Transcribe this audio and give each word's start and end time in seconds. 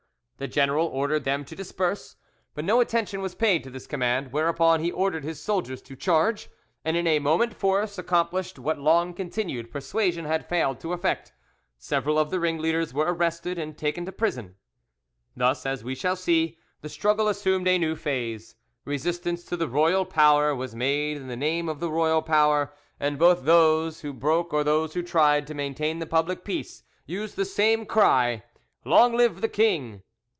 The 0.37 0.47
general 0.47 0.87
ordered 0.87 1.23
them 1.23 1.45
to 1.45 1.55
disperse, 1.55 2.15
but 2.55 2.65
no 2.65 2.81
attention 2.81 3.21
was 3.21 3.35
paid 3.35 3.63
to 3.63 3.69
this 3.69 3.85
command, 3.85 4.31
whereupon 4.33 4.79
he 4.81 4.91
ordered 4.91 5.23
his 5.23 5.39
soldiers 5.39 5.83
to 5.83 5.95
charge, 5.95 6.49
and 6.83 6.97
in 6.97 7.05
a 7.05 7.19
moment 7.19 7.53
force 7.53 7.99
accomplished 7.99 8.57
what 8.57 8.79
long 8.79 9.13
continued 9.13 9.69
persuasion 9.69 10.25
had 10.25 10.49
failed 10.49 10.79
to 10.79 10.93
effect. 10.93 11.31
Several 11.77 12.17
of 12.17 12.31
the 12.31 12.39
ringleaders 12.39 12.91
were 12.91 13.13
arrested 13.13 13.59
and 13.59 13.77
taken 13.77 14.03
to 14.07 14.11
prison. 14.11 14.55
Thus, 15.35 15.63
as 15.63 15.83
we 15.83 15.93
shall 15.93 16.15
see, 16.15 16.57
the 16.81 16.89
struggle 16.89 17.27
assumed 17.27 17.67
a 17.67 17.77
new 17.77 17.95
phase: 17.95 18.55
resistance 18.83 19.43
to 19.43 19.55
the 19.55 19.67
royal 19.67 20.05
power 20.05 20.55
was 20.55 20.73
made 20.73 21.17
in 21.17 21.27
the 21.27 21.37
name 21.37 21.69
of 21.69 21.79
the 21.79 21.91
royal 21.91 22.23
power, 22.23 22.73
and 22.99 23.19
both 23.19 23.43
those 23.43 24.01
who 24.01 24.11
broke 24.11 24.53
or 24.55 24.63
those 24.63 24.95
who 24.95 25.03
tried 25.03 25.45
to 25.45 25.53
maintain 25.53 25.99
the 25.99 26.07
public 26.07 26.43
peace 26.43 26.81
used 27.05 27.35
the 27.35 27.45
same 27.45 27.85
cry, 27.85 28.41
"Long 28.83 29.15
live 29.15 29.41
the 29.41 29.47
king!" 29.47 30.01